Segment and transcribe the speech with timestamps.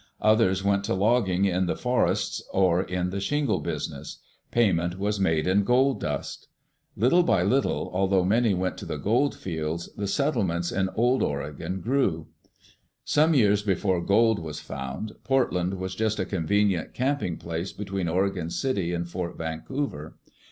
[0.21, 4.17] Others went to logging in the for ests, or in the shingle business.
[4.49, 6.47] Payment was made in gold dust
[6.97, 11.81] Little by little, although many went to the gold fields, the settlements in Old Oregon
[11.81, 12.25] grew.
[13.05, 18.49] Some years before gold was found, Portland was just a convenient camping place between Oregon
[18.49, 20.17] City and Fort Vancouver.